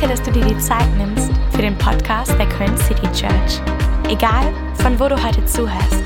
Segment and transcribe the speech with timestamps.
[0.00, 3.60] Danke, dass du dir die Zeit nimmst für den Podcast der Köln City Church.
[4.08, 6.02] Egal, von wo du heute zuhörst,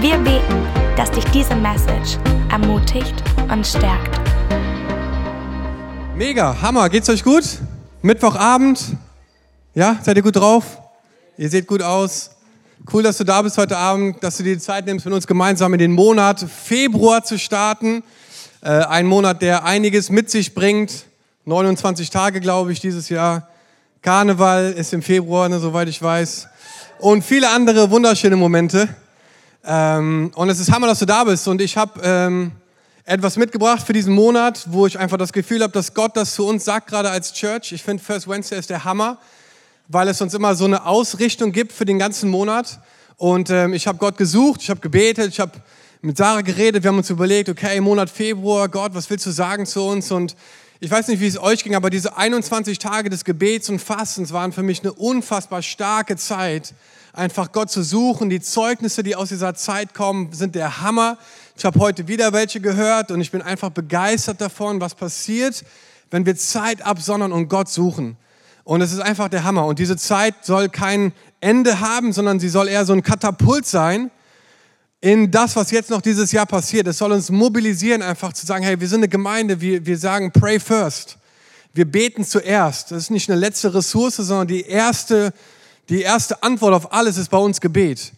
[0.00, 0.66] wir beten,
[0.96, 2.18] dass dich diese Message
[2.50, 3.14] ermutigt
[3.48, 4.18] und stärkt.
[6.16, 7.44] Mega, Hammer, geht's euch gut?
[8.02, 8.80] Mittwochabend?
[9.74, 10.80] Ja, seid ihr gut drauf?
[11.38, 12.30] Ihr seht gut aus.
[12.92, 15.24] Cool, dass du da bist heute Abend, dass du dir die Zeit nimmst, mit uns
[15.24, 18.02] gemeinsam in den Monat Februar zu starten.
[18.60, 21.06] Äh, ein Monat, der einiges mit sich bringt.
[21.46, 23.48] 29 Tage, glaube ich, dieses Jahr.
[24.02, 26.46] Karneval ist im Februar, ne, soweit ich weiß.
[26.98, 28.88] Und viele andere wunderschöne Momente.
[29.64, 31.48] Ähm, und es ist Hammer, dass du da bist.
[31.48, 32.52] Und ich habe ähm,
[33.04, 36.46] etwas mitgebracht für diesen Monat, wo ich einfach das Gefühl habe, dass Gott das zu
[36.46, 37.72] uns sagt, gerade als Church.
[37.72, 39.18] Ich finde, First Wednesday ist der Hammer
[39.88, 42.80] weil es uns immer so eine Ausrichtung gibt für den ganzen Monat.
[43.16, 45.52] Und ähm, ich habe Gott gesucht, ich habe gebetet, ich habe
[46.02, 49.64] mit Sarah geredet, wir haben uns überlegt, okay, Monat Februar, Gott, was willst du sagen
[49.66, 50.10] zu uns?
[50.10, 50.36] Und
[50.78, 54.32] ich weiß nicht, wie es euch ging, aber diese 21 Tage des Gebets und Fastens
[54.32, 56.74] waren für mich eine unfassbar starke Zeit,
[57.14, 58.28] einfach Gott zu suchen.
[58.28, 61.16] Die Zeugnisse, die aus dieser Zeit kommen, sind der Hammer.
[61.56, 65.64] Ich habe heute wieder welche gehört und ich bin einfach begeistert davon, was passiert,
[66.10, 68.18] wenn wir Zeit absondern und Gott suchen.
[68.64, 69.64] Und es ist einfach der Hammer.
[69.64, 74.10] Und diese Zeit soll kein Ende haben, sondern sie soll eher so ein Katapult sein
[75.06, 76.88] in das, was jetzt noch dieses Jahr passiert.
[76.88, 80.32] Es soll uns mobilisieren, einfach zu sagen, hey, wir sind eine Gemeinde, wir, wir sagen,
[80.32, 81.16] pray first.
[81.74, 82.90] Wir beten zuerst.
[82.90, 85.32] Das ist nicht eine letzte Ressource, sondern die erste,
[85.90, 88.14] die erste Antwort auf alles ist bei uns Gebet.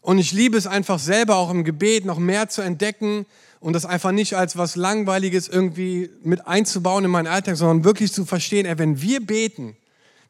[0.00, 3.24] Und ich liebe es einfach selber auch im Gebet noch mehr zu entdecken,
[3.60, 8.12] und das einfach nicht als was Langweiliges irgendwie mit einzubauen in meinen Alltag, sondern wirklich
[8.12, 9.76] zu verstehen, ey, wenn wir beten,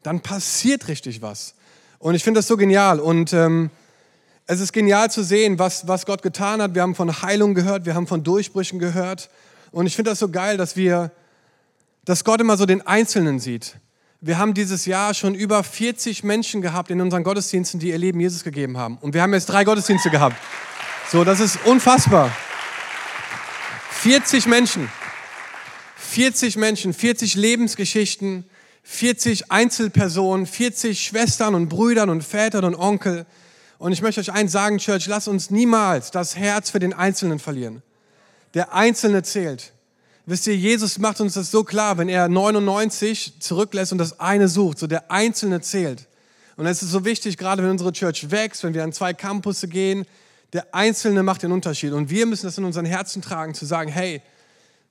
[0.01, 1.53] dann passiert richtig was.
[1.99, 2.99] Und ich finde das so genial.
[2.99, 3.69] Und ähm,
[4.51, 6.73] es ist genial zu sehen, was, was Gott getan hat.
[6.73, 9.29] Wir haben von Heilung gehört, wir haben von Durchbrüchen gehört.
[9.69, 11.11] Und ich finde das so geil, dass wir,
[12.03, 13.75] dass Gott immer so den Einzelnen sieht.
[14.21, 18.19] Wir haben dieses Jahr schon über 40 Menschen gehabt in unseren Gottesdiensten, die ihr Leben
[18.19, 18.97] Jesus gegeben haben.
[19.01, 20.35] Und wir haben jetzt drei Gottesdienste gehabt.
[21.11, 22.35] So, das ist unfassbar.
[23.91, 24.89] 40 Menschen,
[25.95, 28.49] 40 Menschen, 40 Lebensgeschichten,
[28.81, 33.27] 40 Einzelpersonen, 40 Schwestern und Brüdern und Vätern und Onkel.
[33.79, 37.39] Und ich möchte euch eins sagen, Church, lasst uns niemals das Herz für den Einzelnen
[37.39, 37.81] verlieren.
[38.53, 39.71] Der Einzelne zählt.
[40.25, 44.49] Wisst ihr, Jesus macht uns das so klar, wenn er 99 zurücklässt und das eine
[44.49, 46.07] sucht, so der Einzelne zählt.
[46.57, 49.69] Und es ist so wichtig, gerade wenn unsere Church wächst, wenn wir an zwei Campusse
[49.69, 50.05] gehen,
[50.51, 51.93] der Einzelne macht den Unterschied.
[51.93, 54.21] Und wir müssen das in unseren Herzen tragen, zu sagen, hey,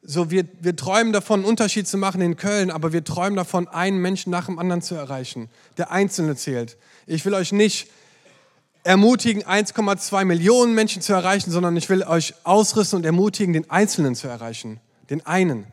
[0.02, 3.68] so wir, wir träumen davon, einen Unterschied zu machen in Köln, aber wir träumen davon,
[3.68, 5.50] einen Menschen nach dem anderen zu erreichen.
[5.76, 6.78] Der Einzelne zählt.
[7.06, 7.88] Ich will euch nicht
[8.88, 14.14] ermutigen, 1,2 Millionen Menschen zu erreichen, sondern ich will euch ausrüsten und ermutigen, den Einzelnen
[14.14, 14.80] zu erreichen.
[15.10, 15.66] Den einen.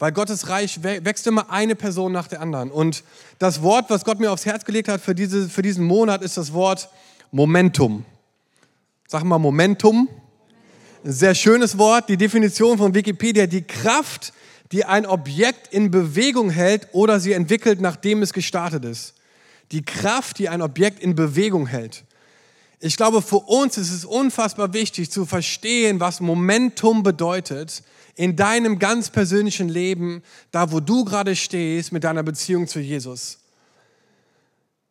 [0.00, 2.72] Weil Gottes Reich wächst immer eine Person nach der anderen.
[2.72, 3.04] Und
[3.38, 6.38] das Wort, was Gott mir aufs Herz gelegt hat für, diese, für diesen Monat, ist
[6.38, 6.88] das Wort
[7.30, 8.04] Momentum.
[9.06, 10.08] Sag mal Momentum.
[11.04, 12.08] Sehr schönes Wort.
[12.08, 14.32] Die Definition von Wikipedia, die Kraft,
[14.72, 19.14] die ein Objekt in Bewegung hält oder sie entwickelt, nachdem es gestartet ist.
[19.70, 22.02] Die Kraft, die ein Objekt in Bewegung hält.
[22.78, 27.82] Ich glaube, für uns ist es unfassbar wichtig zu verstehen, was Momentum bedeutet
[28.16, 33.38] in deinem ganz persönlichen Leben, da wo du gerade stehst mit deiner Beziehung zu Jesus.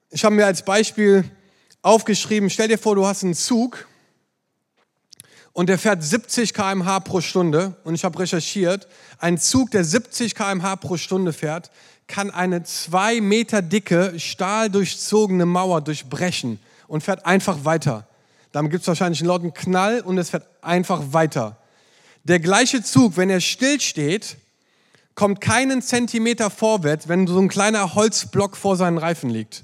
[0.09, 1.25] Ich habe mir als Beispiel
[1.83, 3.87] aufgeschrieben, stell dir vor, du hast einen Zug
[5.53, 7.75] und der fährt 70 km/h pro Stunde.
[7.83, 8.87] Und ich habe recherchiert,
[9.19, 11.71] ein Zug, der 70 km/h pro Stunde fährt,
[12.07, 18.07] kann eine zwei Meter dicke, stahldurchzogene Mauer durchbrechen und fährt einfach weiter.
[18.51, 21.57] Dann gibt es wahrscheinlich einen lauten Knall und es fährt einfach weiter.
[22.23, 24.37] Der gleiche Zug, wenn er stillsteht,
[25.13, 29.63] kommt keinen Zentimeter vorwärts, wenn so ein kleiner Holzblock vor seinen Reifen liegt.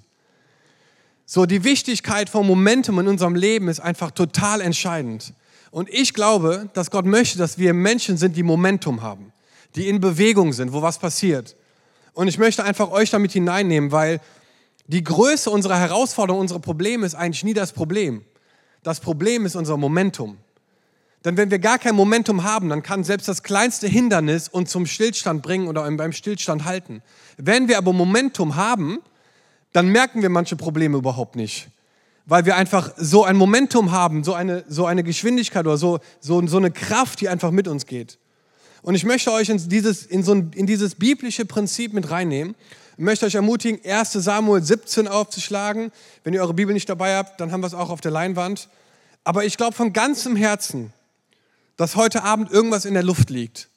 [1.26, 5.34] So, die Wichtigkeit von Momentum in unserem Leben ist einfach total entscheidend.
[5.72, 9.32] Und ich glaube, dass Gott möchte, dass wir Menschen sind, die Momentum haben,
[9.76, 11.56] die in Bewegung sind, wo was passiert.
[12.14, 14.20] Und ich möchte einfach euch damit hineinnehmen, weil
[14.88, 18.24] die Größe unserer Herausforderung, unserer Probleme ist eigentlich nie das Problem.
[18.84, 20.38] Das Problem ist unser Momentum.
[21.24, 24.88] Denn wenn wir gar kein Momentum haben, dann kann selbst das kleinste Hindernis uns zum
[24.88, 27.04] Stillstand bringen oder beim Stillstand halten.
[27.38, 29.00] Wenn wir aber Momentum haben,
[29.72, 31.70] dann merken wir manche Probleme überhaupt nicht
[32.26, 36.46] weil wir einfach so ein Momentum haben, so eine, so eine Geschwindigkeit oder so, so,
[36.48, 38.20] so eine Kraft, die einfach mit uns geht.
[38.84, 42.56] Und ich möchte euch in dieses, in, so ein, in dieses biblische Prinzip mit reinnehmen.
[42.98, 45.92] Ich möchte euch ermutigen, 1 Samuel 17 aufzuschlagen.
[46.24, 48.68] Wenn ihr eure Bibel nicht dabei habt, dann haben wir es auch auf der Leinwand.
[49.24, 50.92] Aber ich glaube von ganzem Herzen,
[51.78, 53.70] dass heute Abend irgendwas in der Luft liegt.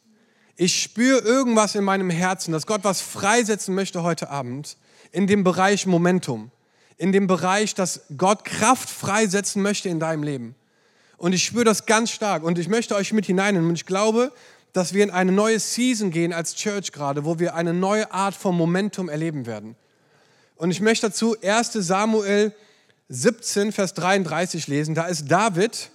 [0.57, 4.77] Ich spüre irgendwas in meinem Herzen, dass Gott was freisetzen möchte heute Abend
[5.13, 6.51] in dem Bereich Momentum,
[6.97, 10.55] in dem Bereich, dass Gott Kraft freisetzen möchte in deinem Leben.
[11.17, 13.69] Und ich spüre das ganz stark und ich möchte euch mit hineinnehmen.
[13.69, 14.33] Und ich glaube,
[14.75, 18.35] dass wir in eine neue Season gehen als Church gerade, wo wir eine neue Art
[18.35, 19.77] von Momentum erleben werden.
[20.57, 22.53] Und ich möchte dazu 1 Samuel
[23.09, 24.97] 17, Vers 33 lesen.
[24.97, 25.91] Da ist David,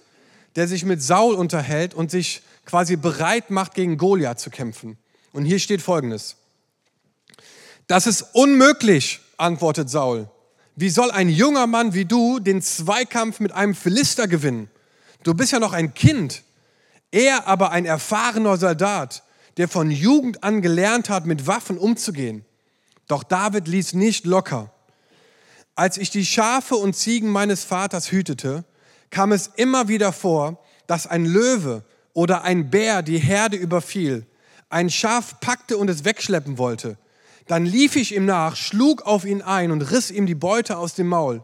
[0.56, 4.96] der sich mit Saul unterhält und sich quasi bereit macht, gegen Goliath zu kämpfen.
[5.32, 6.36] Und hier steht folgendes.
[7.86, 10.30] Das ist unmöglich, antwortet Saul.
[10.74, 14.70] Wie soll ein junger Mann wie du den Zweikampf mit einem Philister gewinnen?
[15.22, 16.44] Du bist ja noch ein Kind.
[17.10, 19.22] Er aber ein erfahrener Soldat,
[19.56, 22.44] der von Jugend an gelernt hat, mit Waffen umzugehen.
[23.08, 24.72] Doch David ließ nicht locker.
[25.74, 28.64] Als ich die Schafe und Ziegen meines Vaters hütete,
[29.10, 34.26] kam es immer wieder vor, dass ein Löwe oder ein Bär die Herde überfiel,
[34.68, 36.96] ein Schaf packte und es wegschleppen wollte.
[37.48, 40.94] Dann lief ich ihm nach, schlug auf ihn ein und riss ihm die Beute aus
[40.94, 41.42] dem Maul.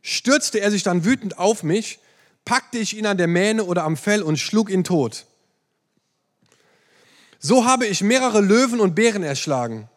[0.00, 1.98] Stürzte er sich dann wütend auf mich,
[2.46, 5.26] packte ich ihn an der Mähne oder am Fell und schlug ihn tot.
[7.38, 9.90] So habe ich mehrere Löwen und Bären erschlagen.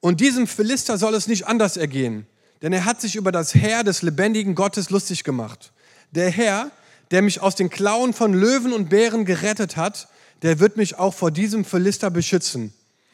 [0.00, 2.26] Und diesem Philister soll es nicht anders ergehen,
[2.60, 5.72] denn er hat sich über das Heer des lebendigen Gottes lustig gemacht.
[6.10, 6.70] Der Herr,
[7.10, 10.08] der mich aus den Klauen von Löwen und Bären gerettet hat,
[10.42, 12.72] der wird mich auch vor diesem Philister beschützen.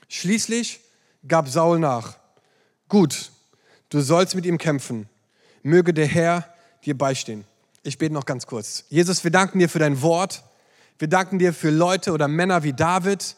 [0.08, 0.80] Schließlich
[1.26, 2.16] gab Saul nach.
[2.88, 3.30] Gut,
[3.88, 5.08] du sollst mit ihm kämpfen.
[5.62, 7.44] Möge der Herr dir beistehen.
[7.86, 8.84] Ich bete noch ganz kurz.
[8.88, 10.42] Jesus, wir danken dir für dein Wort.
[10.98, 13.36] Wir danken dir für Leute oder Männer wie David,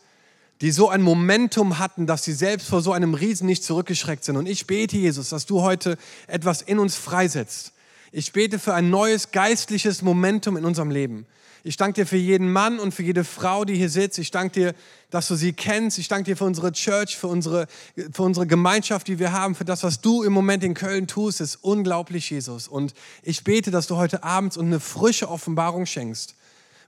[0.60, 4.36] die so ein Momentum hatten, dass sie selbst vor so einem Riesen nicht zurückgeschreckt sind.
[4.36, 5.98] Und ich bete, Jesus, dass du heute
[6.28, 7.72] etwas in uns freisetzt.
[8.12, 11.26] Ich bete für ein neues geistliches Momentum in unserem Leben.
[11.66, 14.20] Ich danke dir für jeden Mann und für jede Frau, die hier sitzt.
[14.20, 14.74] Ich danke dir,
[15.10, 15.98] dass du sie kennst.
[15.98, 17.66] Ich danke dir für unsere Church, für unsere,
[18.12, 21.40] für unsere Gemeinschaft, die wir haben, für das, was du im Moment in Köln tust.
[21.40, 22.68] Das ist unglaublich, Jesus.
[22.68, 26.36] Und ich bete, dass du heute Abend eine frische Offenbarung schenkst,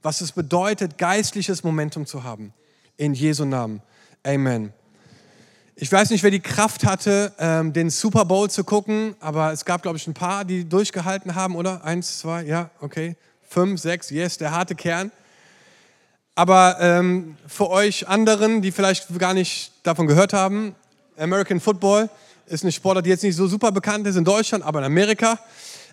[0.02, 2.52] was es bedeutet, geistliches Momentum zu haben.
[2.96, 3.82] In Jesu Namen.
[4.22, 4.72] Amen.
[5.75, 9.64] Ich weiß nicht, wer die Kraft hatte, ähm, den Super Bowl zu gucken, aber es
[9.64, 11.82] gab, glaube ich, ein paar, die durchgehalten haben, oder?
[11.82, 13.16] Eins, zwei, ja, okay
[13.48, 15.10] fünf, sechs, yes, der harte Kern.
[16.34, 20.74] Aber ähm, für euch anderen, die vielleicht gar nicht davon gehört haben,
[21.16, 22.08] American Football
[22.46, 25.38] ist eine Sportart, die jetzt nicht so super bekannt ist in Deutschland, aber in Amerika.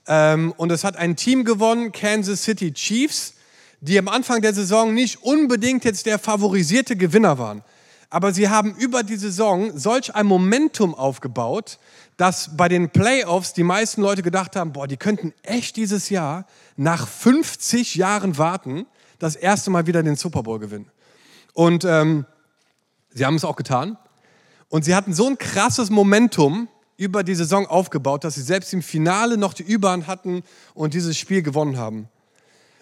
[0.07, 3.33] Ähm, und es hat ein Team gewonnen, Kansas City Chiefs,
[3.81, 7.63] die am Anfang der Saison nicht unbedingt jetzt der favorisierte Gewinner waren.
[8.09, 11.79] Aber sie haben über die Saison solch ein Momentum aufgebaut,
[12.17, 16.45] dass bei den Playoffs die meisten Leute gedacht haben, boah, die könnten echt dieses Jahr
[16.77, 18.85] nach 50 Jahren warten,
[19.19, 20.89] das erste Mal wieder den Super Bowl gewinnen.
[21.53, 22.25] Und ähm,
[23.09, 23.97] sie haben es auch getan.
[24.69, 26.67] Und sie hatten so ein krasses Momentum
[26.97, 30.43] über die Saison aufgebaut, dass sie selbst im Finale noch die Überhand hatten
[30.73, 32.09] und dieses Spiel gewonnen haben.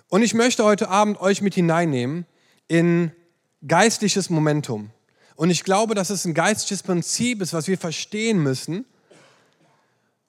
[0.09, 2.25] Und ich möchte heute Abend euch mit hineinnehmen
[2.67, 3.11] in
[3.67, 4.91] geistliches Momentum.
[5.35, 8.85] Und ich glaube, dass es ein geistliches Prinzip ist, was wir verstehen müssen,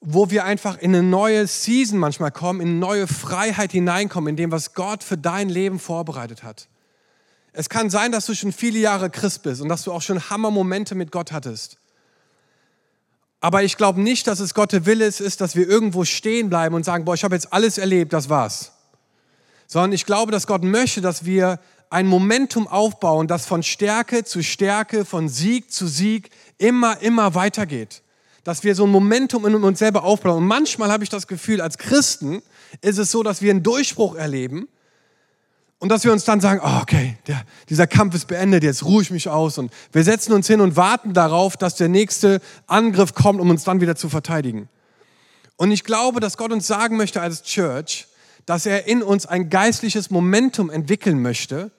[0.01, 4.35] wo wir einfach in eine neue Season manchmal kommen, in eine neue Freiheit hineinkommen, in
[4.35, 6.67] dem, was Gott für dein Leben vorbereitet hat.
[7.53, 10.29] Es kann sein, dass du schon viele Jahre Christ bist und dass du auch schon
[10.29, 11.77] Hammermomente mit Gott hattest.
[13.39, 16.83] Aber ich glaube nicht, dass es Gottes Wille ist, dass wir irgendwo stehen bleiben und
[16.83, 18.73] sagen, boah, ich habe jetzt alles erlebt, das war's.
[19.67, 24.43] Sondern ich glaube, dass Gott möchte, dass wir ein Momentum aufbauen, das von Stärke zu
[24.43, 28.01] Stärke, von Sieg zu Sieg immer, immer weitergeht
[28.45, 30.37] dass wir so ein Momentum in uns selber aufbauen.
[30.37, 32.43] Und manchmal habe ich das Gefühl, als Christen
[32.79, 34.67] ist es so, dass wir einen Durchbruch erleben
[35.79, 39.01] und dass wir uns dann sagen, oh, okay, der, dieser Kampf ist beendet, jetzt ruhe
[39.01, 39.57] ich mich aus.
[39.57, 43.63] Und wir setzen uns hin und warten darauf, dass der nächste Angriff kommt, um uns
[43.63, 44.69] dann wieder zu verteidigen.
[45.57, 48.05] Und ich glaube, dass Gott uns sagen möchte als Church,
[48.45, 51.71] dass er in uns ein geistliches Momentum entwickeln möchte,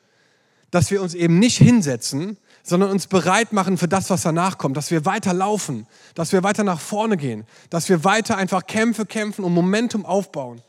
[0.76, 4.76] dass wir uns eben nicht hinsetzen, sondern uns bereit machen für das, was danach kommt,
[4.76, 9.06] dass wir weiter laufen, dass wir weiter nach vorne gehen, dass wir weiter einfach Kämpfe
[9.06, 10.60] kämpfen und Momentum aufbauen.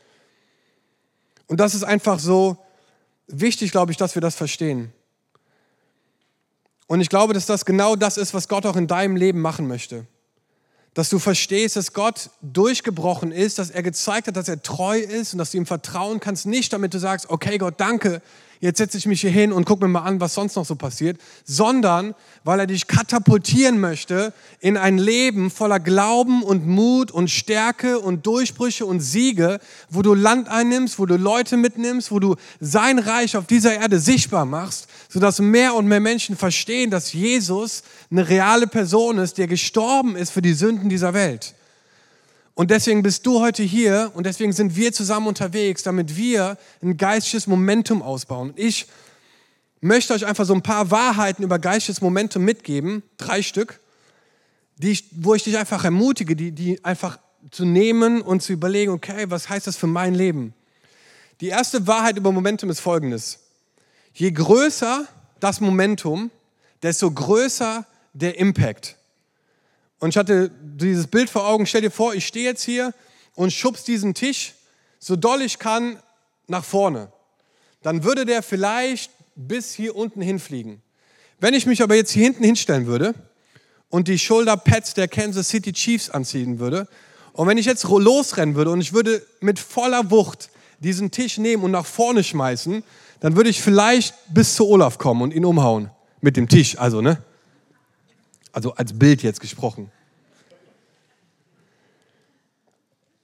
[1.46, 2.56] Und das ist einfach so
[3.26, 4.94] wichtig, glaube ich, dass wir das verstehen.
[6.86, 9.68] Und ich glaube, dass das genau das ist, was Gott auch in deinem Leben machen
[9.68, 10.06] möchte.
[10.94, 15.34] Dass du verstehst, dass Gott durchgebrochen ist, dass er gezeigt hat, dass er treu ist
[15.34, 18.22] und dass du ihm vertrauen kannst, nicht damit du sagst, okay Gott, danke,
[18.60, 20.74] jetzt setze ich mich hier hin und gucke mir mal an, was sonst noch so
[20.74, 27.30] passiert, sondern weil er dich katapultieren möchte in ein Leben voller Glauben und Mut und
[27.30, 29.60] Stärke und Durchbrüche und Siege,
[29.90, 33.98] wo du Land einnimmst, wo du Leute mitnimmst, wo du sein Reich auf dieser Erde
[33.98, 39.46] sichtbar machst, sodass mehr und mehr Menschen verstehen, dass Jesus eine reale Person ist, der
[39.46, 41.54] gestorben ist für die Sünden dieser Welt.
[42.58, 46.96] Und deswegen bist du heute hier und deswegen sind wir zusammen unterwegs, damit wir ein
[46.96, 48.50] geistliches Momentum ausbauen.
[48.50, 48.88] Und ich
[49.80, 53.78] möchte euch einfach so ein paar Wahrheiten über geistliches Momentum mitgeben, drei Stück,
[54.76, 57.20] die ich, wo ich dich einfach ermutige, die, die einfach
[57.52, 60.52] zu nehmen und zu überlegen, okay, was heißt das für mein Leben?
[61.40, 63.38] Die erste Wahrheit über Momentum ist folgendes.
[64.14, 65.06] Je größer
[65.38, 66.32] das Momentum,
[66.82, 68.97] desto größer der Impact.
[70.00, 72.94] Und ich hatte dieses Bild vor Augen, stell dir vor, ich stehe jetzt hier
[73.34, 74.54] und schubs diesen Tisch
[74.98, 75.98] so doll ich kann
[76.46, 77.12] nach vorne.
[77.82, 80.82] Dann würde der vielleicht bis hier unten hinfliegen.
[81.38, 83.14] Wenn ich mich aber jetzt hier hinten hinstellen würde
[83.88, 86.88] und die Shoulder Pads der Kansas City Chiefs anziehen würde
[87.32, 90.50] und wenn ich jetzt losrennen würde und ich würde mit voller Wucht
[90.80, 92.82] diesen Tisch nehmen und nach vorne schmeißen,
[93.20, 95.90] dann würde ich vielleicht bis zu Olaf kommen und ihn umhauen
[96.20, 97.22] mit dem Tisch, also ne?
[98.52, 99.90] Also als Bild jetzt gesprochen.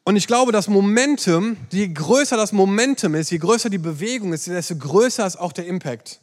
[0.04, 4.47] Und ich glaube, das Momentum, je größer das Momentum ist, je größer die Bewegung ist,
[4.47, 6.21] desto größer ist auch der Impact.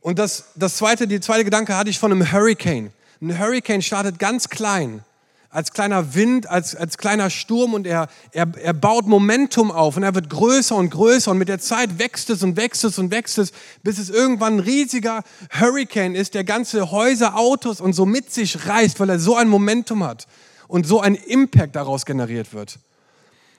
[0.00, 2.92] Und das, das zweite, die zweite Gedanke hatte ich von einem Hurricane.
[3.20, 5.02] Ein Hurricane startet ganz klein
[5.50, 10.02] als kleiner Wind, als, als kleiner Sturm und er, er, er baut Momentum auf und
[10.02, 13.10] er wird größer und größer und mit der Zeit wächst es und wächst es und
[13.10, 18.06] wächst es, bis es irgendwann ein riesiger Hurricane ist, der ganze Häuser, Autos und so
[18.06, 20.26] mit sich reißt, weil er so ein Momentum hat
[20.68, 22.78] und so ein Impact daraus generiert wird.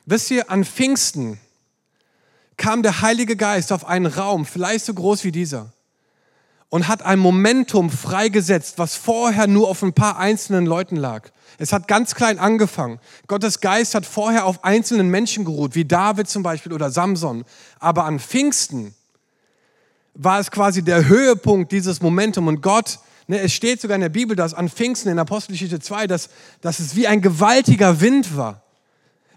[0.06, 1.39] Wisst ihr, an Pfingsten
[2.58, 5.72] kam der Heilige Geist auf einen Raum, vielleicht so groß wie dieser
[6.69, 11.29] und hat ein Momentum freigesetzt, was vorher nur auf ein paar einzelnen Leuten lag.
[11.57, 13.00] Es hat ganz klein angefangen.
[13.27, 17.45] Gottes Geist hat vorher auf einzelnen Menschen geruht, wie David zum Beispiel oder Samson.
[17.79, 18.93] Aber an Pfingsten
[20.13, 22.47] war es quasi der Höhepunkt dieses Momentum.
[22.47, 26.05] Und Gott, ne, es steht sogar in der Bibel, dass an Pfingsten in Apostelgeschichte 2,
[26.05, 26.29] dass,
[26.62, 28.62] dass es wie ein gewaltiger Wind war,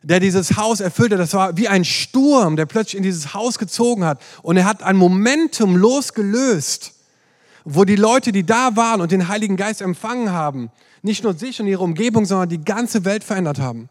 [0.03, 1.17] der dieses Haus erfüllte.
[1.17, 4.21] Das war wie ein Sturm, der plötzlich in dieses Haus gezogen hat.
[4.43, 6.95] Und er hat ein Momentum losgelöst
[7.65, 10.71] wo die Leute, die da waren und den Heiligen Geist empfangen haben,
[11.03, 13.89] nicht nur sich und ihre Umgebung, sondern die ganze Welt verändert haben.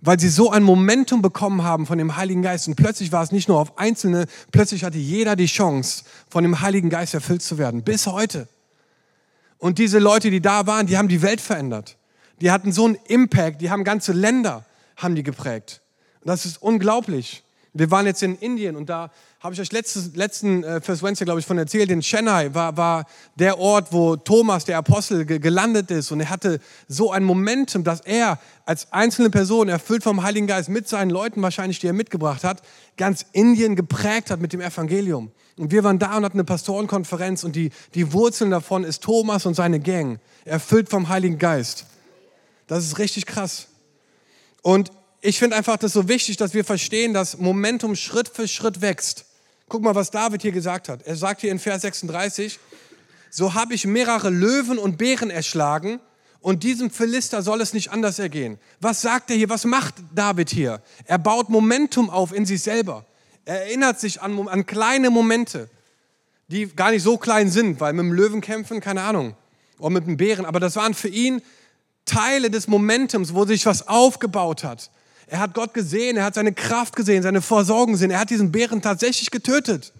[0.00, 2.68] Weil sie so ein Momentum bekommen haben von dem Heiligen Geist.
[2.68, 6.60] Und plötzlich war es nicht nur auf Einzelne, plötzlich hatte jeder die Chance, von dem
[6.60, 7.82] Heiligen Geist erfüllt zu werden.
[7.82, 8.48] Bis heute.
[9.58, 11.98] Und diese Leute, die da waren, die haben die Welt verändert.
[12.40, 14.64] Die hatten so einen Impact, die haben ganze Länder,
[14.96, 15.82] haben die geprägt.
[16.20, 17.42] Und das ist unglaublich.
[17.72, 21.24] Wir waren jetzt in Indien und da habe ich euch letztes, letzten äh, First Wednesday,
[21.24, 21.90] glaube ich, von erzählt.
[21.90, 26.10] In Chennai war, war der Ort, wo Thomas, der Apostel, ge gelandet ist.
[26.10, 30.68] Und er hatte so ein Momentum, dass er als einzelne Person, erfüllt vom Heiligen Geist,
[30.68, 32.60] mit seinen Leuten wahrscheinlich, die er mitgebracht hat,
[32.96, 35.30] ganz Indien geprägt hat mit dem Evangelium.
[35.56, 39.46] Und wir waren da und hatten eine Pastorenkonferenz und die, die Wurzeln davon ist Thomas
[39.46, 41.86] und seine Gang, erfüllt vom Heiligen Geist.
[42.66, 43.68] Das ist richtig krass.
[44.62, 48.80] Und ich finde einfach das so wichtig, dass wir verstehen, dass Momentum Schritt für Schritt
[48.80, 49.26] wächst.
[49.68, 51.02] Guck mal, was David hier gesagt hat.
[51.02, 52.58] Er sagt hier in Vers 36,
[53.30, 56.00] so habe ich mehrere Löwen und Bären erschlagen
[56.40, 58.58] und diesem Philister soll es nicht anders ergehen.
[58.80, 59.50] Was sagt er hier?
[59.50, 60.82] Was macht David hier?
[61.04, 63.04] Er baut Momentum auf in sich selber.
[63.44, 65.68] Er erinnert sich an, an kleine Momente,
[66.48, 69.36] die gar nicht so klein sind, weil mit dem Löwen kämpfen, keine Ahnung,
[69.78, 71.42] oder mit dem Bären, aber das waren für ihn
[72.06, 74.90] Teile des Momentums, wo sich was aufgebaut hat.
[75.30, 78.10] Er hat Gott gesehen, er hat seine Kraft gesehen, seine Versorgung gesehen.
[78.10, 79.92] Er hat diesen Bären tatsächlich getötet.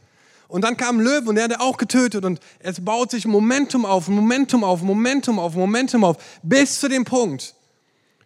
[0.49, 2.25] Und dann kam ein Löwe und der hat er auch getötet.
[2.25, 7.05] Und es baut sich Momentum auf, Momentum auf, Momentum auf, Momentum auf, bis zu dem
[7.05, 7.55] Punkt,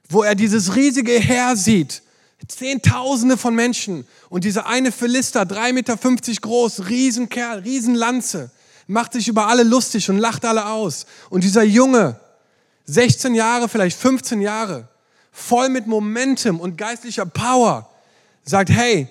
[0.08, 2.00] wo er dieses riesige Heer sieht.
[2.48, 4.06] Zehntausende von Menschen.
[4.30, 5.96] Und dieser eine Philister, 3,50 Meter
[6.40, 8.50] groß, Riesenkerl, Riesenlanze,
[8.86, 11.04] macht sich über alle lustig und lacht alle aus.
[11.28, 12.18] Und dieser Junge,
[12.86, 14.88] 16 Jahre, vielleicht 15 Jahre,
[15.34, 17.90] voll mit Momentum und geistlicher Power,
[18.44, 19.08] sagt, hey,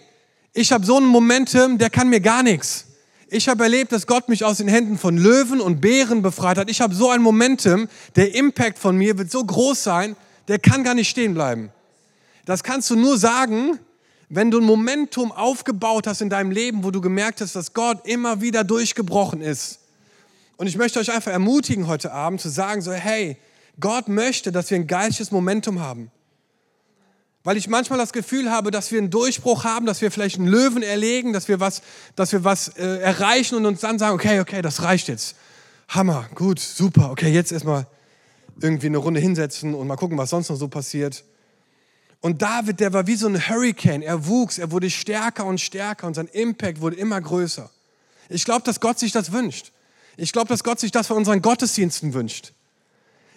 [0.54, 2.86] ich habe so ein Momentum, der kann mir gar nichts.
[3.28, 6.70] Ich habe erlebt, dass Gott mich aus den Händen von Löwen und Bären befreit hat.
[6.70, 10.16] Ich habe so ein Momentum, der Impact von mir wird so groß sein,
[10.48, 11.72] der kann gar nicht stehen bleiben.
[12.46, 13.80] Das kannst du nur sagen,
[14.30, 18.08] wenn du ein Momentum aufgebaut hast in deinem Leben, wo du gemerkt hast, dass Gott
[18.08, 19.80] immer wieder durchgebrochen ist.
[20.56, 23.38] Und ich möchte euch einfach ermutigen heute Abend zu sagen, so hey,
[23.80, 26.12] Gott möchte, dass wir ein geistliches Momentum haben.
[27.44, 30.48] Weil ich manchmal das Gefühl habe, dass wir einen Durchbruch haben, dass wir vielleicht einen
[30.48, 31.82] Löwen erlegen, dass wir was,
[32.16, 35.36] dass wir was äh, erreichen und uns dann sagen, okay, okay, das reicht jetzt.
[35.90, 37.86] Hammer, gut, super, okay, jetzt erstmal
[38.62, 41.26] irgendwie eine Runde hinsetzen und mal gucken, was sonst noch so passiert.
[42.22, 44.02] Und David, der war wie so ein Hurricane.
[44.02, 47.70] Er wuchs, er wurde stärker und stärker und sein Impact wurde immer größer.
[48.30, 49.74] Ich glaube, dass Gott sich das wünscht.
[50.16, 52.54] Ich glaube, dass Gott sich das von unseren Gottesdiensten wünscht.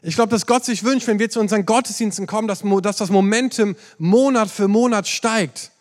[0.07, 3.11] Ich glaube, dass Gott sich wünscht, wenn wir zu unseren Gottesdiensten kommen, dass, dass das
[3.11, 5.73] Momentum Monat für Monat steigt.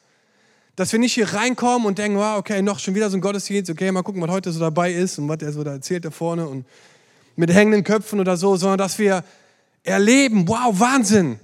[0.75, 3.70] Dass wir nicht hier reinkommen und denken, wow, okay, noch schon wieder so ein Gottesdienst,
[3.70, 6.10] okay, mal gucken, was heute so dabei ist und was er so da erzählt da
[6.10, 6.65] vorne und
[7.36, 9.24] mit hängenden Köpfen oder so, sondern dass wir
[9.84, 11.39] erleben, wow, Wahnsinn.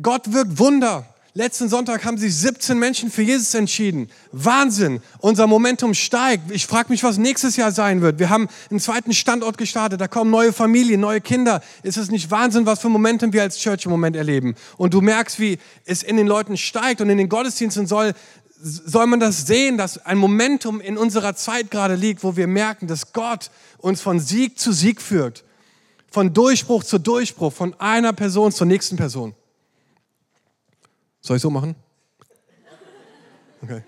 [0.00, 1.12] Gott wirkt Wunder.
[1.32, 4.08] Letzten Sonntag haben sich 17 Menschen für Jesus entschieden.
[4.32, 5.00] Wahnsinn.
[5.20, 6.50] Unser Momentum steigt.
[6.50, 8.18] Ich frage mich, was nächstes Jahr sein wird.
[8.18, 10.00] Wir haben einen zweiten Standort gestartet.
[10.00, 11.62] Da kommen neue Familien, neue Kinder.
[11.84, 14.56] Ist es nicht Wahnsinn, was für Momentum wir als Church im Moment erleben?
[14.76, 18.12] Und du merkst, wie es in den Leuten steigt und in den Gottesdiensten soll,
[18.60, 22.88] soll man das sehen, dass ein Momentum in unserer Zeit gerade liegt, wo wir merken,
[22.88, 25.44] dass Gott uns von Sieg zu Sieg führt.
[26.10, 29.36] Von Durchbruch zu Durchbruch, von einer Person zur nächsten Person.
[31.20, 31.74] Soll ich so machen?
[33.62, 33.82] Okay.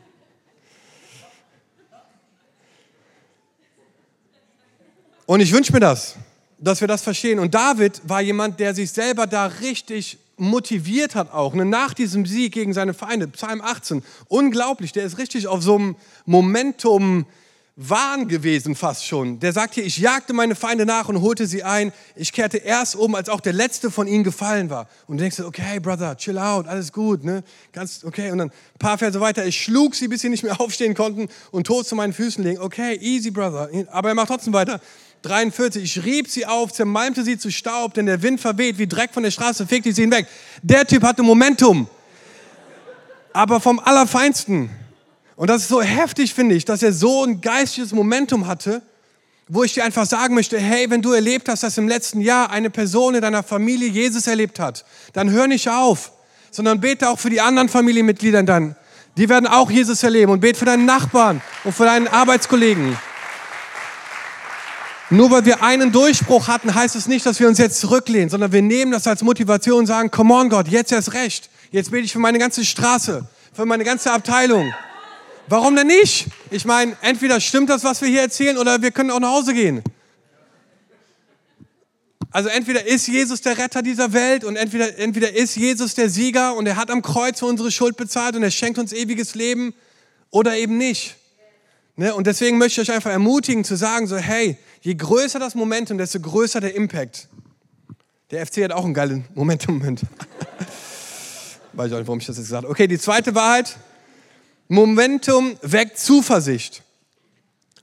[5.27, 6.17] Und ich wünsche mir das,
[6.59, 7.39] dass wir das verstehen.
[7.39, 12.27] Und David war jemand, der sich selber da richtig motiviert hat auch, ne, nach diesem
[12.27, 13.29] Sieg gegen seine Feinde.
[13.29, 15.97] Psalm 18, unglaublich, der ist richtig auf so einem
[16.27, 17.27] Momentum
[17.75, 19.41] Wahn gewesen fast schon.
[19.41, 21.91] Der sagt hier, ich jagte meine Feinde nach und holte sie ein.
[22.17, 24.89] Ich kehrte erst um, als auch der letzte von ihnen gefallen war.
[25.07, 27.43] Und du denkst, okay, Brother, chill out, alles gut, ne?
[27.73, 28.31] Ganz okay.
[28.31, 31.29] Und dann ein paar Verse weiter, ich schlug sie, bis sie nicht mehr aufstehen konnten
[31.51, 32.61] und tot zu meinen Füßen legen.
[32.61, 33.71] Okay, easy, Brother.
[33.91, 34.79] Aber er macht trotzdem weiter.
[35.23, 39.15] 43, ich rieb sie auf, zermalmte sie zu Staub, denn der Wind verweht wie Dreck
[39.15, 40.27] von der Straße, fegte sie hinweg.
[40.63, 41.89] Der Typ hatte Momentum.
[43.33, 44.69] Aber vom Allerfeinsten.
[45.37, 48.83] Und das ist so heftig, finde ich, dass er so ein geistiges Momentum hatte,
[49.49, 52.51] wo ich dir einfach sagen möchte, hey, wenn du erlebt hast, dass im letzten Jahr
[52.51, 56.13] eine Person in deiner Familie Jesus erlebt hat, dann hör nicht auf,
[56.51, 58.77] sondern bete auch für die anderen Familienmitglieder dann.
[59.17, 62.97] Die werden auch Jesus erleben und bete für deinen Nachbarn und für deinen Arbeitskollegen.
[65.11, 68.53] Nur weil wir einen Durchbruch hatten, heißt es nicht, dass wir uns jetzt zurücklehnen, sondern
[68.53, 71.51] wir nehmen das als Motivation und sagen, come on Gott, jetzt erst recht.
[71.71, 74.73] Jetzt bete ich für meine ganze Straße, für meine ganze Abteilung.
[75.53, 76.29] Warum denn nicht?
[76.51, 79.53] Ich meine, entweder stimmt das, was wir hier erzählen, oder wir können auch nach Hause
[79.53, 79.83] gehen.
[82.31, 86.57] Also entweder ist Jesus der Retter dieser Welt und entweder, entweder ist Jesus der Sieger
[86.57, 89.75] und er hat am Kreuz für unsere Schuld bezahlt und er schenkt uns ewiges Leben
[90.31, 91.17] oder eben nicht.
[91.97, 92.15] Ne?
[92.15, 95.99] Und deswegen möchte ich euch einfach ermutigen zu sagen, so hey, je größer das Momentum,
[95.99, 97.29] desto größer der Impact.
[98.31, 100.01] Der FC hat auch einen geilen Momentum-Moment.
[101.75, 102.73] Weiß ich auch nicht, warum ich das jetzt gesagt habe.
[102.73, 103.77] Okay, die zweite Wahrheit.
[104.69, 106.83] Momentum weckt Zuversicht.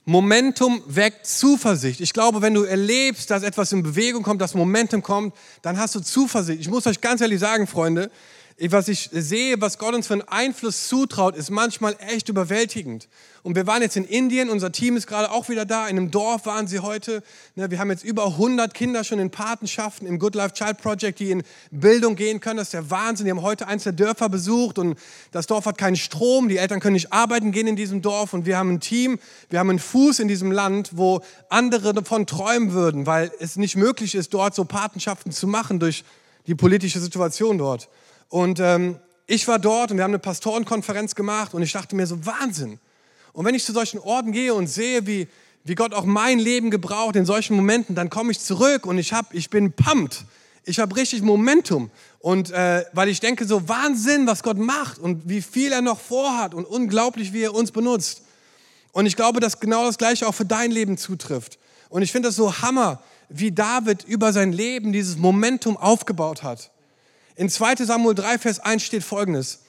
[0.04, 2.00] Momentum weckt Zuversicht.
[2.00, 5.94] Ich glaube, wenn du erlebst, dass etwas in Bewegung kommt, dass Momentum kommt, dann hast
[5.94, 6.60] du Zuversicht.
[6.60, 8.10] Ich muss euch ganz ehrlich sagen, Freunde,
[8.68, 13.08] was ich sehe, was Gott uns für einen Einfluss zutraut, ist manchmal echt überwältigend.
[13.42, 16.10] Und wir waren jetzt in Indien, unser Team ist gerade auch wieder da, in einem
[16.10, 17.22] Dorf waren sie heute.
[17.54, 21.20] Ne, wir haben jetzt über 100 Kinder schon in Patenschaften im Good Life Child Project,
[21.20, 22.58] die in Bildung gehen können.
[22.58, 23.24] Das ist der Wahnsinn.
[23.24, 24.98] Die haben heute eins der Dörfer besucht und
[25.32, 26.50] das Dorf hat keinen Strom.
[26.50, 28.34] Die Eltern können nicht arbeiten gehen in diesem Dorf.
[28.34, 29.18] Und wir haben ein Team,
[29.48, 33.76] wir haben einen Fuß in diesem Land, wo andere davon träumen würden, weil es nicht
[33.76, 36.04] möglich ist, dort so Patenschaften zu machen durch
[36.46, 37.88] die politische Situation dort.
[38.30, 42.06] Und ähm, ich war dort und wir haben eine Pastorenkonferenz gemacht und ich dachte mir
[42.06, 42.78] so, Wahnsinn.
[43.32, 45.28] Und wenn ich zu solchen Orten gehe und sehe, wie,
[45.64, 49.12] wie Gott auch mein Leben gebraucht in solchen Momenten, dann komme ich zurück und ich,
[49.12, 50.24] hab, ich bin pumped.
[50.64, 51.90] Ich habe richtig Momentum.
[52.20, 55.98] Und äh, weil ich denke, so Wahnsinn, was Gott macht und wie viel er noch
[55.98, 58.22] vorhat und unglaublich, wie er uns benutzt.
[58.92, 61.58] Und ich glaube, dass genau das Gleiche auch für dein Leben zutrifft.
[61.88, 66.70] Und ich finde das so Hammer, wie David über sein Leben dieses Momentum aufgebaut hat.
[67.40, 69.60] In 2 Samuel 3, Vers 1 steht folgendes.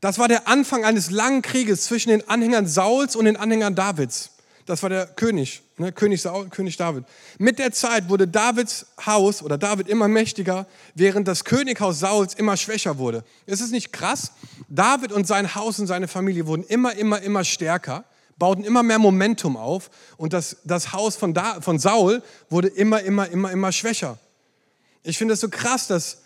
[0.00, 4.30] Das war der Anfang eines langen Krieges zwischen den Anhängern Sauls und den Anhängern Davids.
[4.64, 5.92] Das war der König, ne?
[5.92, 7.04] König Saul, König David.
[7.36, 12.56] Mit der Zeit wurde Davids Haus oder David immer mächtiger, während das Könighaus Sauls immer
[12.56, 13.22] schwächer wurde.
[13.44, 14.32] Ist es nicht krass?
[14.70, 18.04] David und sein Haus und seine Familie wurden immer, immer, immer stärker,
[18.38, 23.02] bauten immer mehr Momentum auf und das, das Haus von, da, von Saul wurde immer,
[23.02, 24.16] immer, immer, immer schwächer.
[25.02, 26.22] Ich finde es so krass, dass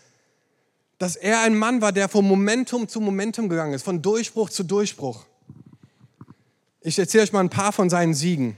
[1.05, 4.63] dass er ein Mann war, der von Momentum zu Momentum gegangen ist, von Durchbruch zu
[4.63, 5.27] Durchbruch.
[6.81, 8.57] Ich erzähle euch mal ein paar von seinen Siegen.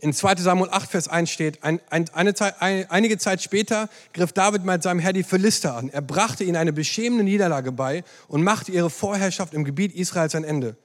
[0.00, 3.88] In 2 Samuel 8, Vers 1 steht, ein, ein, eine Zeit, ein, einige Zeit später
[4.12, 5.88] griff David mit seinem Herr die Philister an.
[5.88, 10.42] Er brachte ihnen eine beschämende Niederlage bei und machte ihre Vorherrschaft im Gebiet Israels ein
[10.42, 10.76] Ende.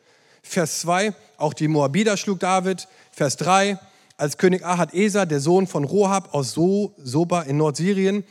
[0.44, 2.88] Vers 2, auch die Moabiter schlug David.
[3.10, 3.80] Vers 3,
[4.18, 8.24] als König Ahad Esa, der Sohn von Rohab aus so Soba in Nordsyrien,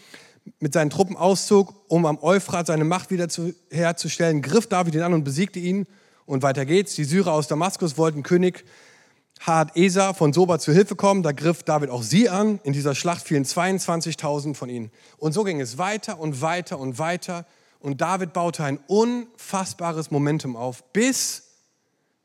[0.60, 5.02] mit seinen Truppen auszog, um am Euphrat seine Macht wieder zu, herzustellen, griff David ihn
[5.02, 5.86] an und besiegte ihn.
[6.26, 6.94] Und weiter geht's.
[6.94, 8.64] Die Syrer aus Damaskus wollten König
[9.40, 11.22] hat Esa von Soba zu Hilfe kommen.
[11.22, 12.60] Da griff David auch sie an.
[12.62, 14.90] In dieser Schlacht fielen 22.000 von ihnen.
[15.18, 17.44] Und so ging es weiter und weiter und weiter.
[17.80, 21.42] Und David baute ein unfassbares Momentum auf bis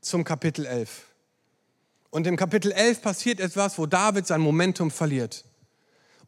[0.01, 1.07] zum Kapitel 11.
[2.09, 5.43] Und im Kapitel 11 passiert etwas, wo David sein Momentum verliert.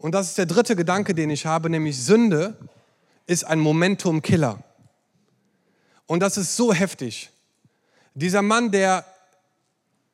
[0.02, 2.58] Und das ist der dritte Gedanke, den ich habe, nämlich Sünde
[3.28, 4.58] ist ein Momentum-Killer.
[6.08, 7.30] Und das ist so heftig.
[8.16, 9.06] Dieser Mann, der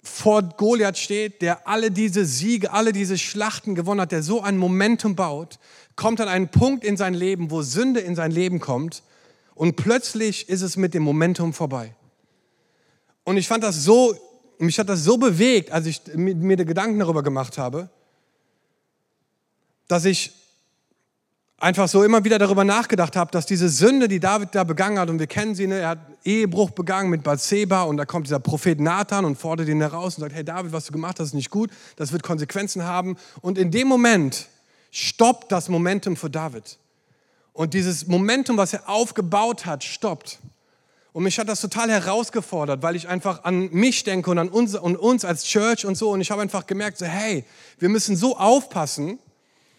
[0.04, 4.58] vor Goliath steht, der alle diese Siege, alle diese Schlachten gewonnen hat, der so ein
[4.58, 5.58] Momentum baut,
[5.96, 9.04] kommt an einen Punkt in sein Leben, wo Sünde in sein Leben kommt
[9.56, 11.96] und plötzlich ist es mit dem Momentum vorbei.
[13.24, 14.16] Und ich fand das so,
[14.58, 17.90] mich hat das so bewegt, als ich mir Gedanken darüber gemacht habe,
[19.88, 20.34] dass ich
[21.60, 25.10] einfach so immer wieder darüber nachgedacht habe, dass diese Sünde, die David da begangen hat,
[25.10, 28.40] und wir kennen sie, ne, er hat Ehebruch begangen mit Bathseba und da kommt dieser
[28.40, 31.34] Prophet Nathan und fordert ihn heraus und sagt, hey David, was du gemacht hast, ist
[31.34, 33.18] nicht gut, das wird Konsequenzen haben.
[33.42, 34.48] Und in dem Moment
[34.92, 36.78] stoppt das Momentum für David.
[37.54, 40.40] Und dieses Momentum, was er aufgebaut hat, stoppt.
[41.12, 44.76] Und mich hat das total herausgefordert, weil ich einfach an mich denke und an uns,
[44.76, 46.12] und uns als Church und so.
[46.12, 47.44] Und ich habe einfach gemerkt, so, hey,
[47.80, 49.18] wir müssen so aufpassen,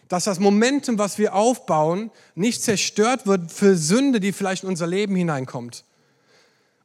[0.09, 4.87] dass das Momentum, was wir aufbauen, nicht zerstört wird für Sünde, die vielleicht in unser
[4.87, 5.85] Leben hineinkommt.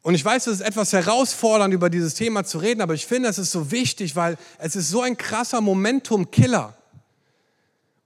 [0.01, 3.29] Und ich weiß, es ist etwas herausfordernd, über dieses Thema zu reden, aber ich finde,
[3.29, 6.75] es ist so wichtig, weil es ist so ein krasser Momentum-Killer.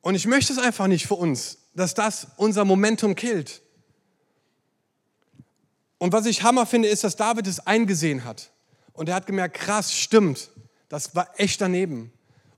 [0.01, 3.61] Und ich möchte es einfach nicht für uns, dass das unser Momentum killt.
[5.97, 8.51] Und was ich Hammer finde, ist, dass David es eingesehen hat.
[8.93, 10.51] Und er hat gemerkt, krass, stimmt,
[10.89, 12.11] das war echt daneben.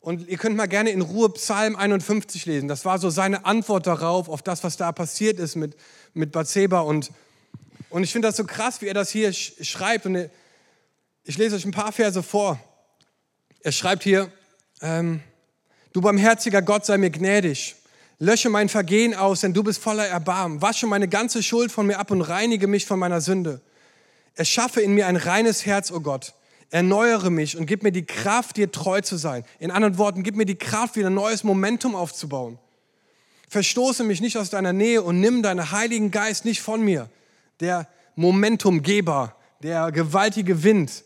[0.10, 2.68] Und ihr könnt mal gerne in Ruhe Psalm 51 lesen.
[2.68, 5.76] Das war so seine Antwort darauf, auf das, was da passiert ist mit,
[6.16, 6.80] mit Bathseba.
[6.80, 7.12] Und,
[7.92, 10.08] und ich finde das so krass, wie er das hier schreibt.
[10.08, 10.32] Und
[11.26, 12.60] ich lese euch ein paar Verse vor.
[13.62, 14.32] Er schreibt hier,
[14.82, 15.22] ähm,
[15.94, 17.76] du barmherziger Gott, sei mir gnädig.
[18.18, 20.60] Lösche mein Vergehen aus, denn du bist voller Erbarmen.
[20.60, 23.62] Wasche meine ganze Schuld von mir ab und reinige mich von meiner Sünde.
[24.34, 26.34] Erschaffe in mir ein reines Herz, o oh Gott
[26.72, 29.44] erneuere mich und gib mir die Kraft, dir treu zu sein.
[29.60, 32.60] In anderen Worten, gib mir die Kraft, wieder ein neues Momentum aufzubauen.
[33.48, 37.10] Verstoße mich nicht aus deiner Nähe und nimm deinen Heiligen Geist nicht von mir,
[37.60, 41.04] der Momentumgeber, der gewaltige Wind.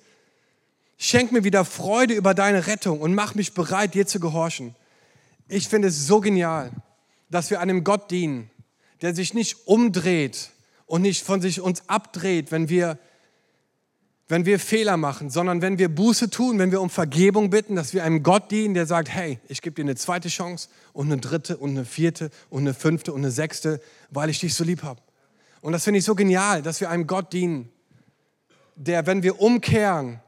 [0.98, 4.76] Schenk mir wieder Freude über deine Rettung und mach mich bereit, dir zu gehorchen.
[5.48, 6.72] Ich finde es so genial,
[7.30, 8.50] dass wir einem Gott dienen,
[9.02, 10.50] der sich nicht umdreht
[10.86, 12.98] und nicht von sich uns abdreht, wenn wir
[14.34, 17.94] wenn wir Fehler machen, sondern wenn wir Buße tun, wenn wir um Vergebung bitten, dass
[17.94, 21.22] wir einem Gott dienen, der sagt, hey, ich gebe dir eine zweite Chance und eine
[21.22, 24.82] dritte und eine vierte und eine fünfte und eine sechste, weil ich dich so lieb
[24.82, 25.00] habe.
[25.62, 27.70] Und das finde ich so genial, dass wir einem Gott dienen,
[28.76, 30.20] der, wenn wir umkehren,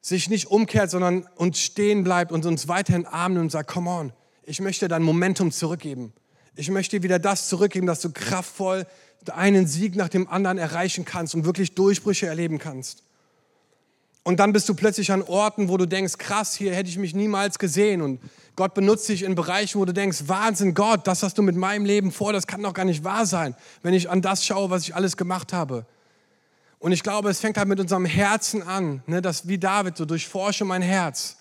[0.00, 4.12] sich nicht umkehrt, sondern uns stehen bleibt und uns weiterhin armen und sagt, come on,
[4.44, 6.12] ich möchte dein Momentum zurückgeben.
[6.54, 8.86] Ich möchte dir wieder das zurückgeben, dass du kraftvoll
[9.32, 13.02] einen Sieg nach dem anderen erreichen kannst und wirklich Durchbrüche erleben kannst.
[14.22, 17.14] Und dann bist du plötzlich an Orten, wo du denkst, krass, hier hätte ich mich
[17.14, 18.02] niemals gesehen.
[18.02, 18.20] Und
[18.54, 21.84] Gott benutzt dich in Bereichen, wo du denkst, Wahnsinn, Gott, das hast du mit meinem
[21.84, 24.82] Leben vor, das kann doch gar nicht wahr sein, wenn ich an das schaue, was
[24.82, 25.86] ich alles gemacht habe.
[26.78, 30.04] Und ich glaube, es fängt halt mit unserem Herzen an, ne, dass wie David, so
[30.04, 31.36] durchforsche mein Herz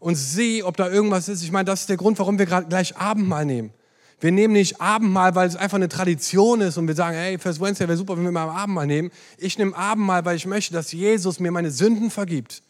[0.00, 1.42] und sieh, ob da irgendwas ist.
[1.42, 3.72] Ich meine, das ist der Grund, warum wir gerade gleich Abendmahl nehmen.
[4.20, 7.60] Wir nehmen nicht Abendmahl, weil es einfach eine Tradition ist und wir sagen, hey, First
[7.60, 9.12] Wednesday wäre super, wenn wir mal Abendmahl nehmen.
[9.36, 12.62] Ich nehme Abendmahl, weil ich möchte, dass Jesus mir meine Sünden vergibt.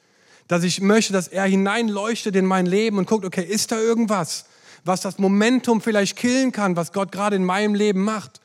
[0.46, 4.44] Dass ich möchte, dass er hineinleuchtet in mein Leben und guckt, okay, ist da irgendwas,
[4.84, 8.40] was das Momentum vielleicht killen kann, was Gott gerade in meinem Leben macht.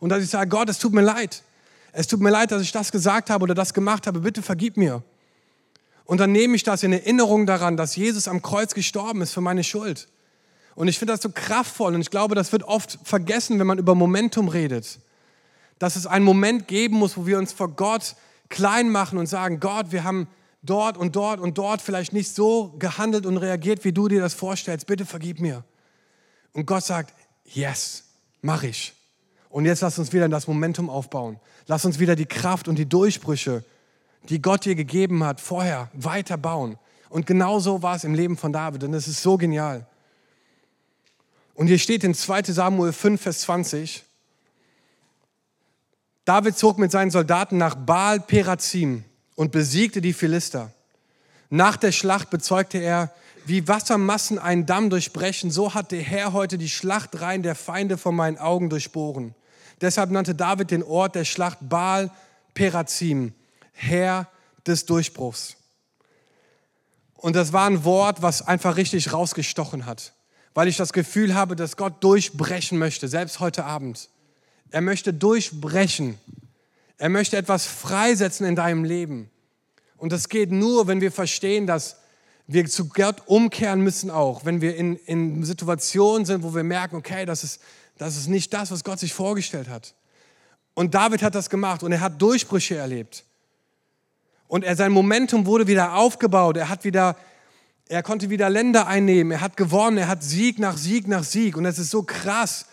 [0.00, 1.42] Und dass ich sage, Gott, es tut mir leid.
[1.92, 4.20] Es tut mir leid, dass ich das gesagt habe oder das gemacht habe.
[4.20, 5.02] Bitte vergib mir.
[6.04, 9.40] Und dann nehme ich das in Erinnerung daran, dass Jesus am Kreuz gestorben ist für
[9.40, 10.08] meine Schuld
[10.78, 13.78] und ich finde das so kraftvoll und ich glaube, das wird oft vergessen, wenn man
[13.78, 15.00] über Momentum redet.
[15.80, 18.14] Dass es einen Moment geben muss, wo wir uns vor Gott
[18.48, 20.28] klein machen und sagen, Gott, wir haben
[20.62, 24.34] dort und dort und dort vielleicht nicht so gehandelt und reagiert, wie du dir das
[24.34, 24.86] vorstellst.
[24.86, 25.64] Bitte vergib mir.
[26.52, 27.12] Und Gott sagt,
[27.44, 28.04] yes,
[28.40, 28.94] mach ich.
[29.48, 31.40] Und jetzt lass uns wieder das Momentum aufbauen.
[31.66, 33.64] Lass uns wieder die Kraft und die Durchbrüche,
[34.28, 36.78] die Gott dir gegeben hat, vorher weiterbauen.
[37.08, 39.84] Und genau so war es im Leben von David und das ist so genial.
[41.58, 44.04] Und hier steht in 2 Samuel 5, Vers 20,
[46.24, 49.02] David zog mit seinen Soldaten nach Baal Perazim
[49.34, 50.70] und besiegte die Philister.
[51.50, 53.12] Nach der Schlacht bezeugte er,
[53.44, 58.12] wie Wassermassen einen Damm durchbrechen, so hat der Herr heute die Schlachtreihen der Feinde vor
[58.12, 59.34] meinen Augen durchbohren.
[59.80, 62.12] Deshalb nannte David den Ort der Schlacht Baal
[62.54, 63.34] Perazim,
[63.72, 64.28] Herr
[64.64, 65.56] des Durchbruchs.
[67.16, 70.12] Und das war ein Wort, was einfach richtig rausgestochen hat,
[70.58, 74.08] weil ich das Gefühl habe, dass Gott durchbrechen möchte, selbst heute Abend.
[74.72, 76.18] Er möchte durchbrechen.
[76.96, 79.30] Er möchte etwas freisetzen in deinem Leben.
[79.98, 81.98] Und das geht nur, wenn wir verstehen, dass
[82.48, 86.96] wir zu Gott umkehren müssen auch, wenn wir in, in Situationen sind, wo wir merken,
[86.96, 87.60] okay, das ist,
[87.96, 89.94] das ist nicht das, was Gott sich vorgestellt hat.
[90.74, 93.22] Und David hat das gemacht und er hat Durchbrüche erlebt.
[94.48, 96.56] Und er, sein Momentum wurde wieder aufgebaut.
[96.56, 97.14] Er hat wieder,
[97.88, 99.32] er konnte wieder Länder einnehmen.
[99.32, 99.96] Er hat gewonnen.
[99.96, 101.56] Er hat Sieg nach Sieg nach Sieg.
[101.56, 102.66] Und es ist so krass,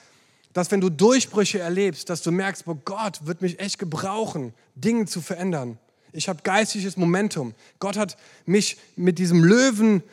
[0.54, 5.06] dass wenn du Durchbrüche erlebst, dass du merkst, boah, Gott wird mich echt gebrauchen, Dinge
[5.06, 5.78] zu verändern.
[6.12, 7.54] Ich habe geistiges Momentum.
[7.80, 10.04] Gott hat mich mit diesem Löwen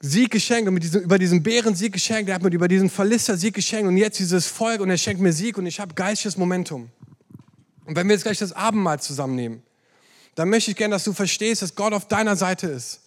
[0.00, 2.28] Sieg geschenkt und mit diesem, über diesen Bären Sieg geschenkt.
[2.28, 5.22] Er hat mir über diesen Verlister Sieg geschenkt und jetzt dieses Volk und er schenkt
[5.22, 6.90] mir Sieg und ich habe geistiges Momentum.
[7.86, 9.62] Und wenn wir jetzt gleich das Abendmahl zusammennehmen,
[10.34, 13.00] dann möchte ich gerne, dass du verstehst, dass Gott auf deiner Seite ist.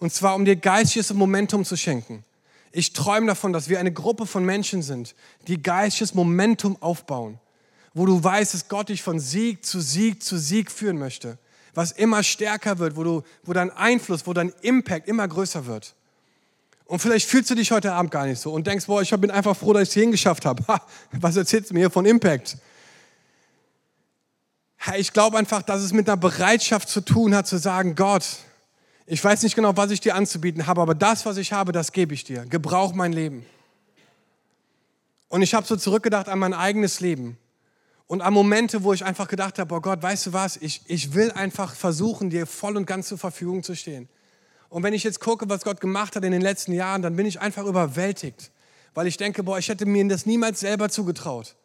[0.00, 2.24] Und zwar, um dir geistiges Momentum zu schenken.
[2.72, 5.14] Ich träume davon, dass wir eine Gruppe von Menschen sind,
[5.46, 7.38] die geistiges Momentum aufbauen.
[7.92, 11.38] Wo du weißt, dass Gott dich von Sieg zu Sieg zu Sieg führen möchte.
[11.74, 15.94] Was immer stärker wird, wo, du, wo dein Einfluss, wo dein Impact immer größer wird.
[16.86, 19.30] Und vielleicht fühlst du dich heute Abend gar nicht so und denkst, boah, ich bin
[19.30, 20.64] einfach froh, dass ich es hierhin geschafft habe.
[20.66, 20.80] Ha,
[21.12, 22.56] was erzählst du mir hier von Impact?
[24.96, 28.24] Ich glaube einfach, dass es mit einer Bereitschaft zu tun hat, zu sagen, Gott,
[29.12, 31.90] ich weiß nicht genau, was ich dir anzubieten habe, aber das, was ich habe, das
[31.90, 32.46] gebe ich dir.
[32.46, 33.44] Gebrauch mein Leben.
[35.28, 37.36] Und ich habe so zurückgedacht an mein eigenes Leben
[38.06, 41.12] und an Momente, wo ich einfach gedacht habe, oh Gott, weißt du was, ich, ich
[41.12, 44.08] will einfach versuchen, dir voll und ganz zur Verfügung zu stehen.
[44.68, 47.26] Und wenn ich jetzt gucke, was Gott gemacht hat in den letzten Jahren, dann bin
[47.26, 48.52] ich einfach überwältigt,
[48.94, 51.56] weil ich denke, boah, ich hätte mir das niemals selber zugetraut.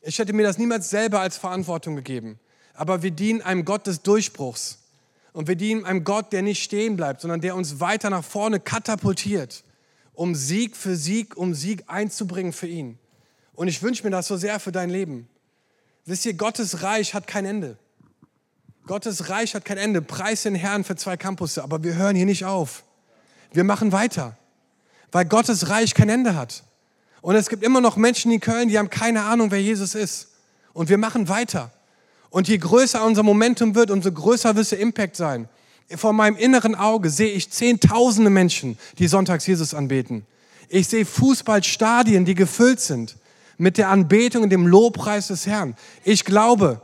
[0.00, 2.38] Ich hätte mir das niemals selber als Verantwortung gegeben.
[2.72, 4.78] Aber wir dienen einem Gott des Durchbruchs.
[5.38, 8.58] Und wir dienen einem Gott, der nicht stehen bleibt, sondern der uns weiter nach vorne
[8.58, 9.62] katapultiert,
[10.12, 12.98] um Sieg für Sieg, um Sieg einzubringen für ihn.
[13.54, 15.28] Und ich wünsche mir das so sehr für dein Leben.
[16.06, 17.78] Wisst ihr, Gottes Reich hat kein Ende.
[18.88, 20.02] Gottes Reich hat kein Ende.
[20.02, 22.82] Preis den Herrn für zwei Campusse, aber wir hören hier nicht auf.
[23.52, 24.36] Wir machen weiter,
[25.12, 26.64] weil Gottes Reich kein Ende hat.
[27.20, 30.30] Und es gibt immer noch Menschen in Köln, die haben keine Ahnung, wer Jesus ist.
[30.72, 31.70] Und wir machen weiter.
[32.30, 35.48] Und je größer unser Momentum wird, umso größer wird der Impact sein.
[35.96, 40.26] Vor meinem inneren Auge sehe ich zehntausende Menschen, die sonntags Jesus anbeten.
[40.68, 43.16] Ich sehe Fußballstadien, die gefüllt sind
[43.56, 45.74] mit der Anbetung und dem Lobpreis des Herrn.
[46.04, 46.82] Ich glaube,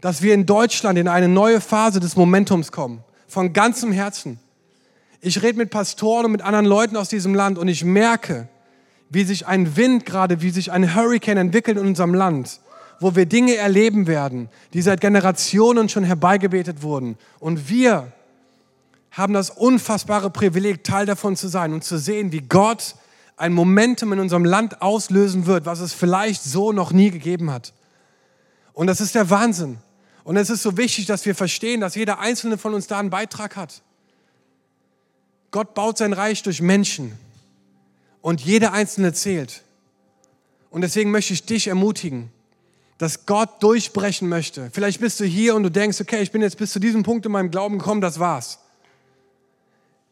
[0.00, 3.02] dass wir in Deutschland in eine neue Phase des Momentums kommen.
[3.26, 4.38] Von ganzem Herzen.
[5.22, 8.46] Ich rede mit Pastoren und mit anderen Leuten aus diesem Land und ich merke,
[9.08, 12.60] wie sich ein Wind gerade, wie sich ein Hurricane entwickelt in unserem Land,
[13.04, 17.18] wo wir Dinge erleben werden, die seit Generationen schon herbeigebetet wurden.
[17.38, 18.10] Und wir
[19.10, 22.94] haben das unfassbare Privileg, Teil davon zu sein und zu sehen, wie Gott
[23.36, 27.74] ein Momentum in unserem Land auslösen wird, was es vielleicht so noch nie gegeben hat.
[28.72, 29.76] Und das ist der Wahnsinn.
[30.24, 33.10] Und es ist so wichtig, dass wir verstehen, dass jeder einzelne von uns da einen
[33.10, 33.82] Beitrag hat.
[35.50, 37.12] Gott baut sein Reich durch Menschen
[38.22, 39.62] und jeder einzelne zählt.
[40.70, 42.30] Und deswegen möchte ich dich ermutigen,
[42.98, 44.70] dass Gott durchbrechen möchte.
[44.72, 47.26] Vielleicht bist du hier und du denkst, okay, ich bin jetzt bis zu diesem Punkt
[47.26, 48.58] in meinem Glauben gekommen, das war's.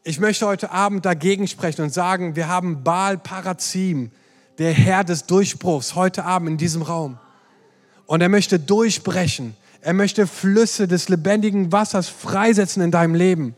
[0.03, 4.11] Ich möchte heute Abend dagegen sprechen und sagen, wir haben Baal Parazim,
[4.57, 7.17] der Herr des Durchbruchs, heute Abend in diesem Raum.
[8.05, 9.55] Und er möchte durchbrechen.
[9.81, 13.55] Er möchte Flüsse des lebendigen Wassers freisetzen in deinem Leben.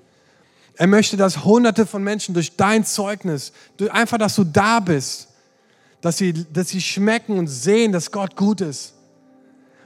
[0.76, 3.54] Er möchte, dass hunderte von Menschen durch dein Zeugnis,
[3.90, 5.30] einfach, dass du da bist,
[6.02, 8.95] dass sie, dass sie schmecken und sehen, dass Gott gut ist.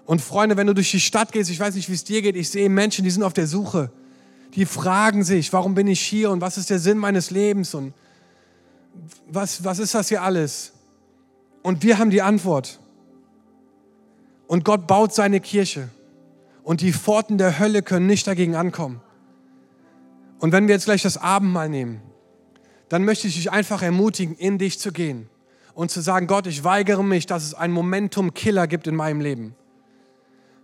[0.10, 2.36] Und Freunde, wenn du durch die Stadt gehst, ich weiß nicht, wie es dir geht,
[2.36, 3.92] ich sehe Menschen, die sind auf der Suche.
[4.56, 7.94] Die fragen sich, warum bin ich hier und was ist der Sinn meines Lebens und
[9.28, 10.72] was, was ist das hier alles?
[11.62, 12.80] Und wir haben die Antwort.
[14.48, 15.90] Und Gott baut seine Kirche.
[16.64, 19.02] Und die Pforten der Hölle können nicht dagegen ankommen.
[20.40, 22.02] Und wenn wir jetzt gleich das Abendmahl nehmen,
[22.90, 25.30] dann möchte ich dich einfach ermutigen, in dich zu gehen
[25.76, 29.56] und zu sagen, Gott, ich weigere mich, dass es einen Momentum-Killer gibt in meinem Leben.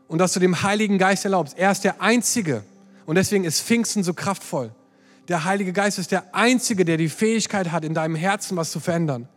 [0.08, 1.58] Und dass du dem Heiligen Geist erlaubst.
[1.58, 2.64] Er ist der Einzige,
[3.06, 4.72] und deswegen ist Pfingsten so kraftvoll,
[5.28, 8.80] Der Heilige Geist ist der Einzige, der die Fähigkeit hat, in deinem Herzen was zu
[8.80, 9.28] verändern.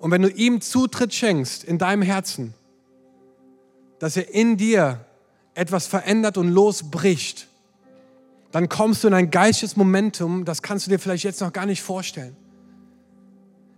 [0.00, 2.54] Und wenn du ihm Zutritt schenkst in deinem Herzen,
[4.00, 5.04] dass er in dir
[5.54, 7.46] etwas verändert und losbricht,
[8.50, 11.66] dann kommst du in ein geistiges Momentum, das kannst du dir vielleicht jetzt noch gar
[11.66, 12.34] nicht vorstellen.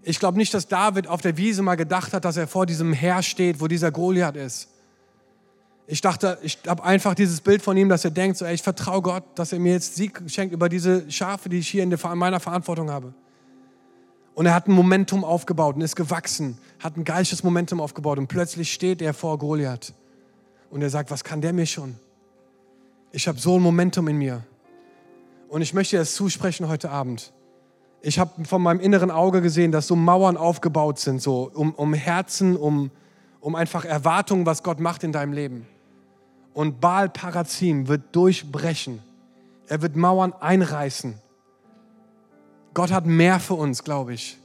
[0.03, 2.93] Ich glaube nicht, dass David auf der Wiese mal gedacht hat, dass er vor diesem
[2.93, 4.69] Herr steht, wo dieser Goliath ist.
[5.87, 8.63] Ich dachte, ich habe einfach dieses Bild von ihm, dass er denkt, so, ey, ich
[8.63, 11.97] vertraue Gott, dass er mir jetzt Sieg schenkt über diese Schafe, die ich hier in
[12.15, 13.13] meiner Verantwortung habe.
[14.35, 18.29] Und er hat ein Momentum aufgebaut und ist gewachsen, hat ein geistiges Momentum aufgebaut und
[18.29, 19.93] plötzlich steht er vor Goliath
[20.71, 21.97] und er sagt, was kann der mir schon?
[23.11, 24.43] Ich habe so ein Momentum in mir.
[25.51, 27.31] Und ich möchte das zusprechen heute Abend.
[28.01, 31.93] Ich habe von meinem inneren Auge gesehen, dass so Mauern aufgebaut sind, so um, um
[31.93, 32.91] Herzen, um,
[33.43, 35.67] um einfach Erwartungen, was Gott macht in deinem Leben.
[36.55, 39.03] Und Baal Parazim wird durchbrechen.
[39.67, 41.15] Er wird Mauern einreißen.
[42.73, 44.39] Gott hat mehr für uns, glaube ich.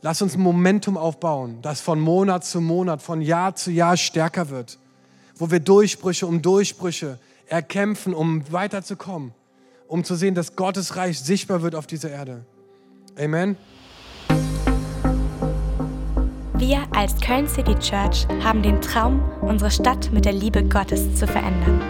[0.00, 4.78] Lass uns Momentum aufbauen, das von Monat zu Monat, von Jahr zu Jahr stärker wird.
[5.36, 9.32] Wo wir Durchbrüche um Durchbrüche erkämpfen, um weiterzukommen.
[9.86, 12.46] Um zu sehen, dass Gottes Reich sichtbar wird auf dieser Erde.
[13.18, 13.56] Amen.
[16.60, 21.26] Wir als Köln City Church haben den Traum, unsere Stadt mit der Liebe Gottes zu
[21.26, 21.80] verändern.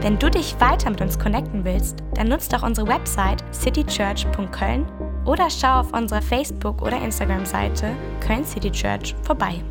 [0.00, 4.86] Wenn du dich weiter mit uns connecten willst, dann nutzt doch unsere Website citychurch.köln
[5.24, 9.62] oder schau auf unserer Facebook- oder Instagram-Seite Köln City Church vorbei.